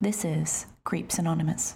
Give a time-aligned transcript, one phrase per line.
[0.00, 1.74] This is Creeps Anonymous.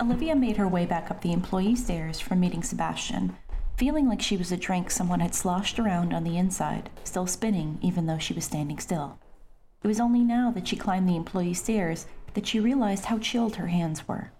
[0.00, 3.36] Olivia made her way back up the employee stairs from meeting Sebastian,
[3.76, 7.78] feeling like she was a drink someone had sloshed around on the inside, still spinning
[7.80, 9.20] even though she was standing still.
[9.84, 13.54] It was only now that she climbed the employee stairs that she realized how chilled
[13.54, 14.32] her hands were.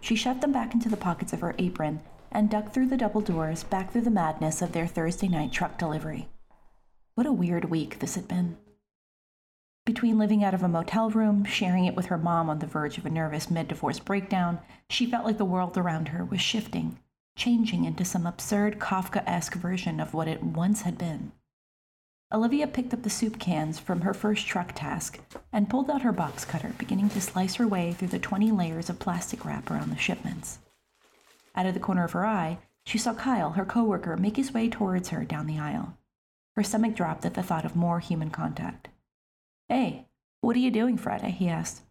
[0.00, 3.20] She shoved them back into the pockets of her apron and ducked through the double
[3.20, 6.28] doors back through the madness of their Thursday night truck delivery.
[7.16, 8.56] What a weird week this had been.
[9.90, 12.96] Between living out of a motel room, sharing it with her mom on the verge
[12.96, 17.00] of a nervous mid divorce breakdown, she felt like the world around her was shifting,
[17.34, 21.32] changing into some absurd Kafka esque version of what it once had been.
[22.32, 25.18] Olivia picked up the soup cans from her first truck task
[25.52, 28.88] and pulled out her box cutter, beginning to slice her way through the 20 layers
[28.88, 30.60] of plastic wrap around the shipments.
[31.56, 34.68] Out of the corner of her eye, she saw Kyle, her coworker, make his way
[34.68, 35.96] towards her down the aisle.
[36.54, 38.89] Her stomach dropped at the thought of more human contact.
[39.70, 40.08] Hey,
[40.40, 41.30] what are you doing Friday?
[41.30, 41.82] he asked.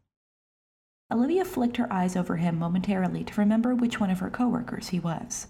[1.10, 5.00] Olivia flicked her eyes over him momentarily to remember which one of her coworkers he
[5.00, 5.48] was.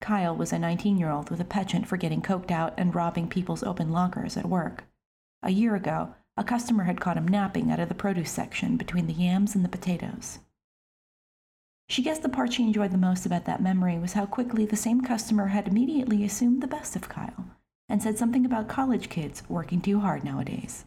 [0.00, 3.28] Kyle was a 19 year old with a penchant for getting coked out and robbing
[3.28, 4.86] people's open lockers at work.
[5.40, 9.06] A year ago, a customer had caught him napping out of the produce section between
[9.06, 10.40] the yams and the potatoes.
[11.88, 14.74] She guessed the part she enjoyed the most about that memory was how quickly the
[14.74, 17.50] same customer had immediately assumed the best of Kyle
[17.88, 20.86] and said something about college kids working too hard nowadays.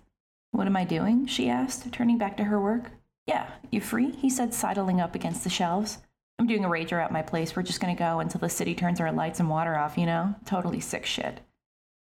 [0.56, 1.26] What am I doing?
[1.26, 2.92] she asked, turning back to her work.
[3.28, 4.12] Yeah, you free?
[4.12, 5.98] he said, sidling up against the shelves.
[6.40, 7.54] I'm doing a rager at my place.
[7.54, 10.36] We're just gonna go until the city turns our lights and water off, you know?
[10.46, 11.42] Totally sick shit.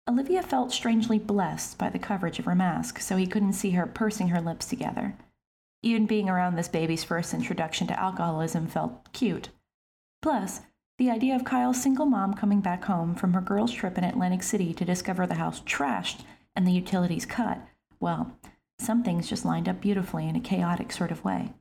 [0.08, 3.86] Olivia felt strangely blessed by the coverage of her mask, so he couldn't see her
[3.86, 5.16] pursing her lips together.
[5.82, 9.48] Even being around this baby's first introduction to alcoholism felt cute.
[10.22, 10.60] Plus,
[10.96, 14.44] the idea of Kyle's single mom coming back home from her girls' trip in Atlantic
[14.44, 16.20] City to discover the house trashed
[16.54, 17.60] and the utilities cut
[18.00, 18.32] well,
[18.78, 21.52] some things just lined up beautifully in a chaotic sort of way.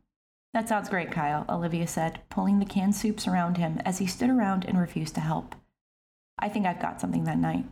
[0.53, 4.29] That sounds great, Kyle, Olivia said, pulling the canned soups around him as he stood
[4.29, 5.55] around and refused to help.
[6.39, 7.65] I think I've got something that night.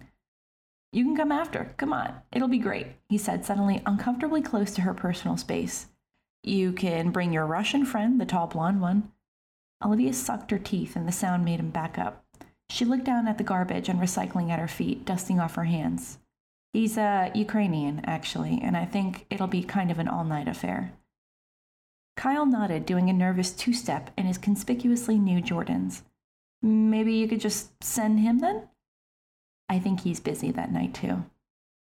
[0.91, 1.73] You can come after.
[1.77, 2.21] Come on.
[2.31, 5.87] It'll be great, he said, suddenly uncomfortably close to her personal space.
[6.43, 9.11] You can bring your Russian friend, the tall blonde one.
[9.83, 12.23] Olivia sucked her teeth, and the sound made him back up.
[12.69, 16.19] She looked down at the garbage and recycling at her feet, dusting off her hands.
[16.75, 20.91] He's uh, Ukrainian, actually, and I think it'll be kind of an all night affair.
[22.17, 26.01] Kyle nodded, doing a nervous two step in his conspicuously new Jordans.
[26.61, 28.67] Maybe you could just send him then?
[29.69, 31.23] I think he's busy that night too.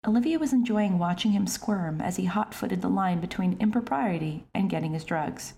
[0.05, 4.69] Olivia was enjoying watching him squirm as he hot footed the line between impropriety and
[4.69, 5.55] getting his drugs.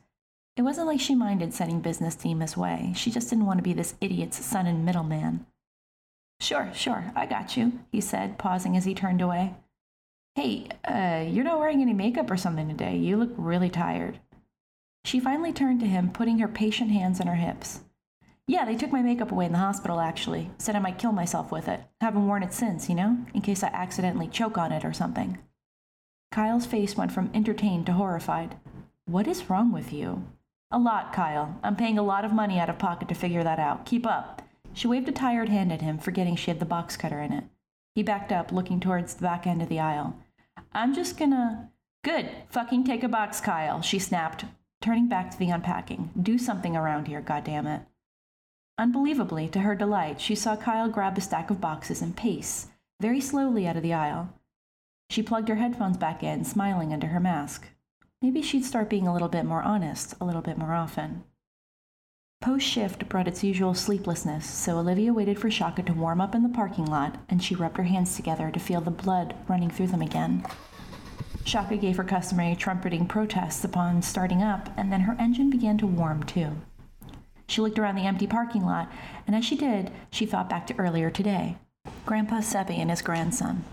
[0.55, 3.63] It wasn't like she minded sending business team his way, she just didn't want to
[3.63, 5.45] be this idiot's son and middleman.
[6.39, 9.55] Sure, sure, I got you, he said, pausing as he turned away.
[10.35, 12.97] Hey, uh, you're not wearing any makeup or something today.
[12.97, 14.19] You look really tired.
[15.05, 17.81] She finally turned to him, putting her patient hands on her hips.
[18.47, 20.51] Yeah, they took my makeup away in the hospital, actually.
[20.57, 21.81] Said I might kill myself with it.
[22.01, 25.39] Haven't worn it since, you know, in case I accidentally choke on it or something.
[26.31, 28.55] Kyle's face went from entertained to horrified.
[29.05, 30.27] What is wrong with you?
[30.69, 31.59] A lot, Kyle.
[31.63, 33.85] I'm paying a lot of money out of pocket to figure that out.
[33.85, 34.41] Keep up.
[34.75, 37.45] She waved a tired hand at him, forgetting she had the box cutter in it.
[37.95, 40.19] He backed up, looking towards the back end of the aisle.
[40.73, 41.71] I'm just gonna.
[42.03, 42.29] Good.
[42.49, 44.43] Fucking take a box, Kyle, she snapped,
[44.81, 46.11] turning back to the unpacking.
[46.21, 47.85] Do something around here, goddammit.
[48.77, 52.67] Unbelievably, to her delight, she saw Kyle grab a stack of boxes and pace,
[52.99, 54.33] very slowly out of the aisle.
[55.09, 57.69] She plugged her headphones back in, smiling under her mask.
[58.21, 61.23] Maybe she'd start being a little bit more honest, a little bit more often.
[62.45, 66.43] Post shift brought its usual sleeplessness, so Olivia waited for Shaka to warm up in
[66.43, 69.87] the parking lot, and she rubbed her hands together to feel the blood running through
[69.87, 70.45] them again.
[71.43, 75.87] Shaka gave her customary trumpeting protests upon starting up, and then her engine began to
[75.87, 76.51] warm too.
[77.47, 78.91] She looked around the empty parking lot,
[79.25, 81.57] and as she did, she thought back to earlier today
[82.05, 83.63] Grandpa Sebby and his grandson.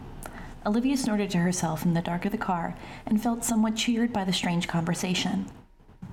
[0.64, 4.24] Olivia snorted to herself in the dark of the car and felt somewhat cheered by
[4.24, 5.50] the strange conversation.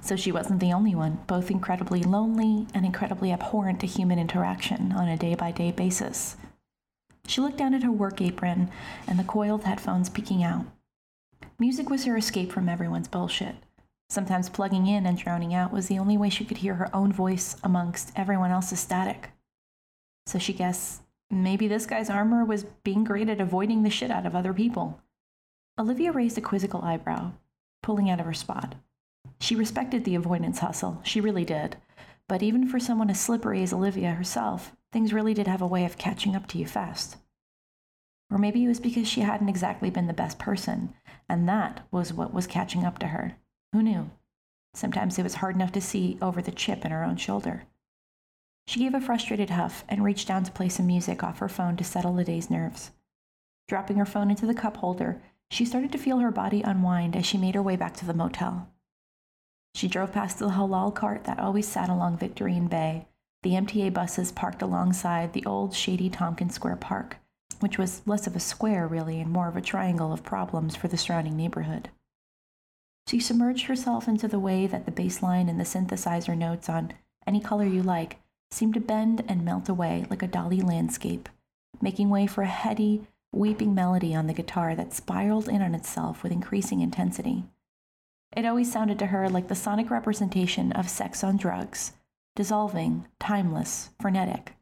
[0.03, 4.91] So she wasn't the only one, both incredibly lonely and incredibly abhorrent to human interaction
[4.91, 6.35] on a day by day basis.
[7.25, 8.69] She looked down at her work apron
[9.07, 10.65] and the coiled headphones peeking out.
[11.57, 13.55] Music was her escape from everyone's bullshit.
[14.09, 17.13] Sometimes plugging in and drowning out was the only way she could hear her own
[17.13, 19.31] voice amongst everyone else's static.
[20.25, 21.01] So she guessed
[21.31, 24.99] maybe this guy's armor was being great at avoiding the shit out of other people.
[25.79, 27.31] Olivia raised a quizzical eyebrow,
[27.81, 28.75] pulling out of her spot.
[29.39, 31.77] She respected the avoidance hustle, she really did.
[32.27, 35.85] But even for someone as slippery as Olivia herself, things really did have a way
[35.85, 37.17] of catching up to you fast.
[38.31, 40.93] Or maybe it was because she hadn't exactly been the best person,
[41.29, 43.35] and that was what was catching up to her.
[43.73, 44.09] Who knew?
[44.73, 47.63] Sometimes it was hard enough to see over the chip in her own shoulder.
[48.65, 51.75] She gave a frustrated huff and reached down to play some music off her phone
[51.77, 52.91] to settle the day's nerves.
[53.67, 55.21] Dropping her phone into the cup holder,
[55.51, 58.13] she started to feel her body unwind as she made her way back to the
[58.13, 58.69] motel.
[59.75, 63.07] She drove past the halal cart that always sat along Victorine Bay,
[63.41, 67.17] the MTA buses parked alongside the old shady Tompkins Square Park,
[67.59, 70.87] which was less of a square, really, and more of a triangle of problems for
[70.87, 71.89] the surrounding neighborhood.
[73.07, 76.93] She submerged herself into the way that the bass line and the synthesizer notes on
[77.27, 78.19] any color you like
[78.51, 81.27] seemed to bend and melt away like a Dali landscape,
[81.81, 86.23] making way for a heady, weeping melody on the guitar that spiraled in on itself
[86.23, 87.43] with increasing intensity.
[88.35, 91.93] It always sounded to her like the sonic representation of sex on drugs,
[92.35, 94.53] dissolving, timeless, frenetic.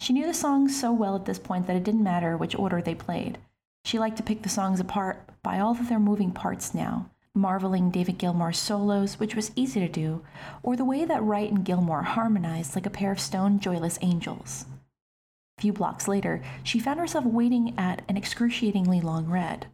[0.00, 2.82] She knew the songs so well at this point that it didn't matter which order
[2.82, 3.38] they played.
[3.84, 7.90] She liked to pick the songs apart by all of their moving parts now, marveling
[7.90, 10.24] David Gilmour's solos, which was easy to do,
[10.62, 14.66] or the way that Wright and Gilmour harmonized like a pair of stone joyless angels.
[15.56, 19.68] A few blocks later, she found herself waiting at an excruciatingly long red.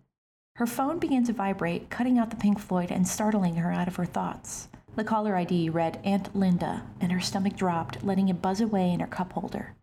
[0.56, 3.96] Her phone began to vibrate, cutting out the Pink Floyd and startling her out of
[3.96, 4.68] her thoughts.
[4.94, 9.00] The caller ID read Aunt Linda, and her stomach dropped, letting it buzz away in
[9.00, 9.74] her cup holder.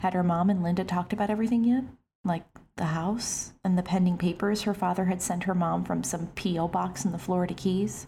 [0.00, 1.84] Had her mom and Linda talked about everything yet?
[2.24, 2.44] Like
[2.76, 6.68] the house and the pending papers her father had sent her mom from some P.O.
[6.68, 8.06] box in the Florida Keys?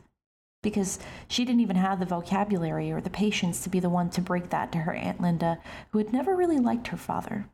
[0.62, 4.20] Because she didn't even have the vocabulary or the patience to be the one to
[4.20, 5.58] break that to her Aunt Linda,
[5.90, 7.46] who had never really liked her father.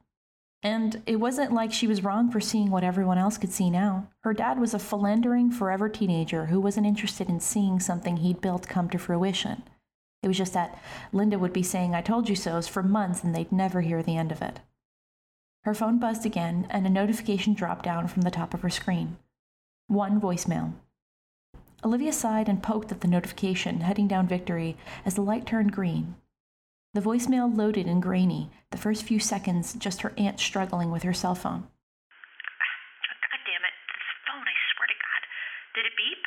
[0.62, 4.08] And it wasn't like she was wrong for seeing what everyone else could see now.
[4.20, 8.68] Her dad was a philandering, forever teenager who wasn't interested in seeing something he'd built
[8.68, 9.62] come to fruition.
[10.22, 10.82] It was just that
[11.12, 14.16] Linda would be saying, I told you so's for months, and they'd never hear the
[14.16, 14.60] end of it.
[15.62, 19.18] Her phone buzzed again, and a notification dropped down from the top of her screen.
[19.88, 20.72] One voicemail.
[21.84, 26.16] Olivia sighed and poked at the notification, heading down Victory as the light turned green.
[26.96, 31.12] The voicemail loaded and grainy, the first few seconds just her aunt struggling with her
[31.12, 31.68] cell phone.
[31.68, 35.22] God damn it, this phone, I swear to God.
[35.76, 36.24] Did it beep?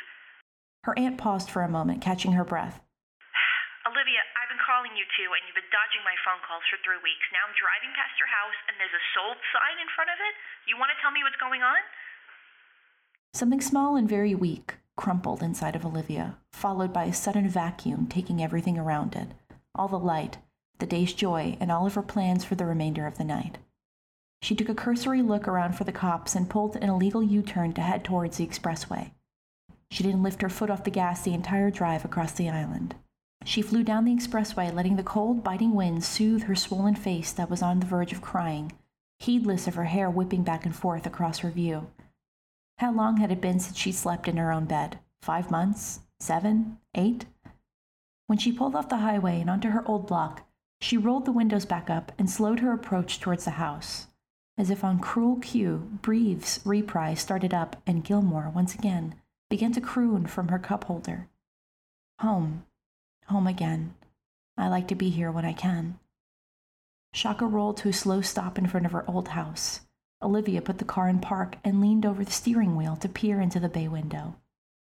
[0.86, 2.78] Her aunt paused for a moment, catching her breath.
[3.90, 7.02] Olivia, I've been calling you too, and you've been dodging my phone calls for three
[7.02, 7.26] weeks.
[7.34, 10.34] Now I'm driving past your house, and there's a sold sign in front of it.
[10.70, 11.82] You want to tell me what's going on?
[13.34, 18.38] Something small and very weak crumpled inside of Olivia, followed by a sudden vacuum taking
[18.38, 19.34] everything around it
[19.74, 20.38] all the light,
[20.80, 23.58] the day's joy, and all of her plans for the remainder of the night.
[24.42, 27.72] She took a cursory look around for the cops and pulled an illegal U turn
[27.74, 29.12] to head towards the expressway.
[29.90, 32.94] She didn't lift her foot off the gas the entire drive across the island.
[33.44, 37.50] She flew down the expressway, letting the cold, biting wind soothe her swollen face that
[37.50, 38.72] was on the verge of crying,
[39.18, 41.90] heedless of her hair whipping back and forth across her view.
[42.78, 44.98] How long had it been since she slept in her own bed?
[45.20, 46.00] Five months?
[46.18, 46.78] Seven?
[46.94, 47.26] Eight?
[48.26, 50.46] When she pulled off the highway and onto her old block,
[50.80, 54.06] she rolled the windows back up and slowed her approach towards the house.
[54.56, 59.14] As if on cruel cue, Breathes' reprise started up, and Gilmour, once again,
[59.48, 61.28] began to croon from her cup holder.
[62.20, 62.64] Home,
[63.26, 63.94] home again.
[64.56, 65.98] I like to be here when I can.
[67.12, 69.80] Shaka rolled to a slow stop in front of her old house.
[70.22, 73.58] Olivia put the car in park and leaned over the steering wheel to peer into
[73.58, 74.36] the bay window.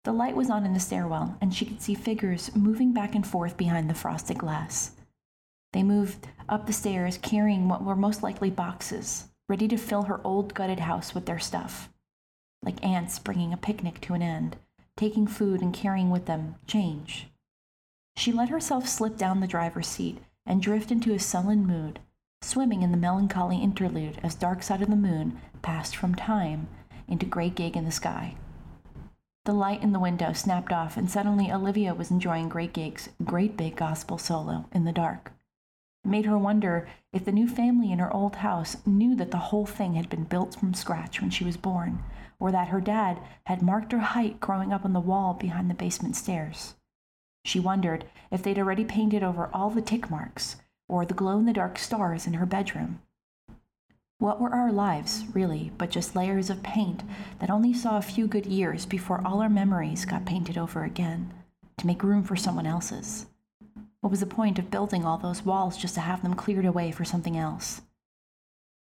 [0.05, 3.25] The light was on in the stairwell, and she could see figures moving back and
[3.25, 4.91] forth behind the frosted glass.
[5.75, 10.21] They moved up the stairs carrying what were most likely boxes, ready to fill her
[10.25, 11.89] old gutted house with their stuff.
[12.63, 14.55] Like ants bringing a picnic to an end,
[14.95, 17.27] taking food and carrying with them change.
[18.15, 21.99] She let herself slip down the driver's seat and drift into a sullen mood,
[22.41, 26.69] swimming in the melancholy interlude as dark side of the moon passed from time
[27.05, 28.35] into great gig in the sky.
[29.43, 33.57] The light in the window snapped off, and suddenly Olivia was enjoying Great Gig's great
[33.57, 35.33] big gospel solo in the dark
[36.05, 39.65] made her wonder if the new family in her old house knew that the whole
[39.65, 42.03] thing had been built from scratch when she was born,
[42.39, 45.73] or that her dad had marked her height growing up on the wall behind the
[45.73, 46.75] basement stairs.
[47.43, 50.57] She wondered if they'd already painted over all the tick marks
[50.87, 52.99] or the glow in the dark stars in her bedroom.
[54.17, 57.03] What were our lives, really, but just layers of paint
[57.39, 61.33] that only saw a few good years before all our memories got painted over again
[61.77, 63.25] to make room for someone else's?
[64.05, 66.91] What was the point of building all those walls just to have them cleared away
[66.91, 67.81] for something else?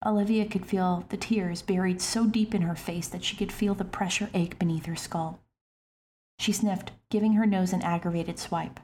[0.06, 3.74] Olivia could feel the tears buried so deep in her face that she could feel
[3.74, 5.40] the pressure ache beneath her skull.
[6.38, 8.80] She sniffed, giving her nose an aggravated swipe.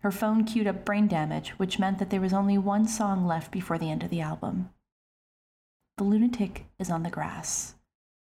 [0.00, 3.50] Her phone queued up brain damage, which meant that there was only one song left
[3.50, 4.68] before the end of the album.
[5.96, 7.76] The lunatic is on the grass,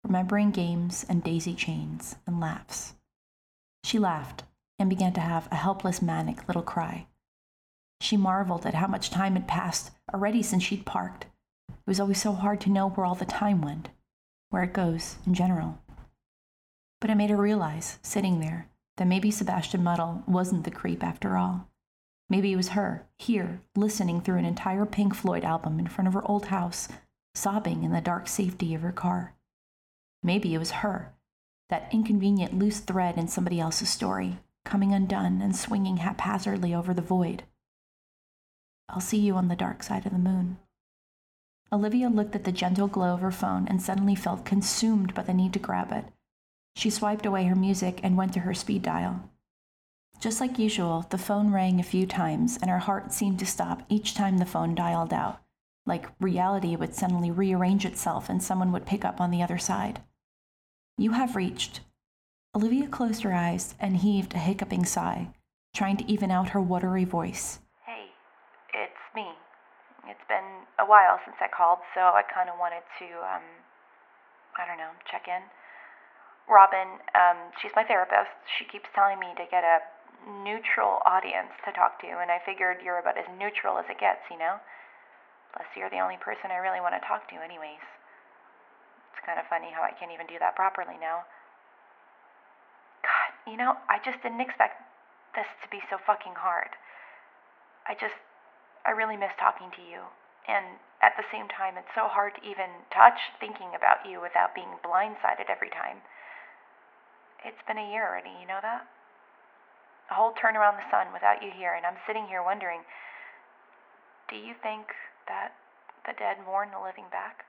[0.03, 2.95] remembering games and daisy chains and laughs.
[3.85, 4.43] She laughed
[4.79, 7.07] and began to have a helpless, manic little cry.
[7.99, 11.25] She marveled at how much time had passed already since she'd parked.
[11.69, 13.89] It was always so hard to know where all the time went,
[14.49, 15.79] where it goes in general.
[17.01, 21.37] But it made her realize, sitting there, that maybe Sebastian Muddle wasn't the creep after
[21.37, 21.69] all.
[22.29, 26.13] Maybe it was her, here, listening through an entire Pink Floyd album in front of
[26.13, 26.89] her old house,
[27.33, 29.33] sobbing in the dark safety of her car.
[30.23, 31.13] Maybe it was her,
[31.69, 37.01] that inconvenient loose thread in somebody else's story, coming undone and swinging haphazardly over the
[37.01, 37.43] void.
[38.89, 40.57] I'll see you on the dark side of the moon.
[41.71, 45.33] Olivia looked at the gentle glow of her phone and suddenly felt consumed by the
[45.33, 46.05] need to grab it.
[46.75, 49.29] She swiped away her music and went to her speed dial.
[50.19, 53.83] Just like usual, the phone rang a few times, and her heart seemed to stop
[53.89, 55.41] each time the phone dialed out,
[55.85, 60.01] like reality would suddenly rearrange itself and someone would pick up on the other side.
[60.97, 61.81] You have reached.
[62.57, 65.29] Olivia closed her eyes and heaved a hiccuping sigh,
[65.77, 67.61] trying to even out her watery voice.
[67.85, 68.09] Hey,
[68.73, 69.29] it's me.
[70.09, 73.45] It's been a while since I called, so I kind of wanted to, um,
[74.57, 75.45] I don't know, check in.
[76.49, 78.33] Robin, um, she's my therapist.
[78.57, 79.77] She keeps telling me to get a
[80.41, 84.25] neutral audience to talk to, and I figured you're about as neutral as it gets,
[84.33, 84.57] you know?
[85.53, 87.85] Plus, you're the only person I really want to talk to, anyways.
[89.13, 91.21] It's kind of funny how I can't even do that properly now.
[93.47, 94.83] You know, I just didn't expect
[95.33, 96.75] this to be so fucking hard.
[97.87, 98.19] I just,
[98.83, 100.03] I really miss talking to you.
[100.51, 104.51] And at the same time, it's so hard to even touch thinking about you without
[104.51, 106.03] being blindsided every time.
[107.47, 108.87] It's been a year already, you know that?
[110.09, 112.81] a whole turn around the sun without you here, and I'm sitting here wondering
[114.27, 114.91] do you think
[115.27, 115.55] that
[116.03, 117.46] the dead mourn the living back?